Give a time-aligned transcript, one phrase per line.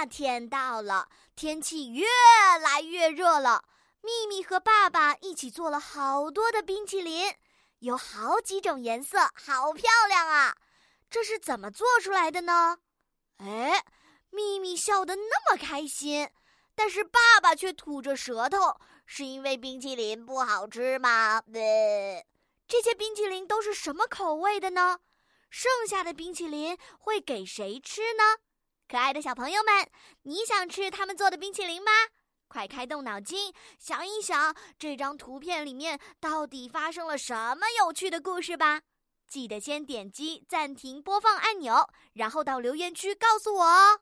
[0.00, 2.06] 夏天到了，天气越
[2.58, 3.62] 来越热了。
[4.00, 7.34] 秘密和爸爸一起做了好多的冰淇淋，
[7.80, 10.56] 有好几种颜色，好漂亮啊！
[11.10, 12.78] 这是怎么做出来的呢？
[13.40, 13.84] 哎，
[14.30, 16.30] 秘密笑得那么开心，
[16.74, 21.42] 但是爸爸却吐着舌头，是因为冰淇淋不好吃吗？
[21.52, 22.24] 呃，
[22.66, 25.00] 这些冰淇淋都是什么口味的呢？
[25.50, 28.38] 剩下的冰淇淋会给谁吃呢？
[28.90, 29.88] 可爱的小朋友们，
[30.22, 31.92] 你想吃他们做的冰淇淋吗？
[32.48, 38.80] 快开动脑筋，想一想这张图片里面到底发生了什么有趣的故事吧！
[39.28, 44.00] 记得先点击暂停播放按钮，然后到留言区告诉我哦。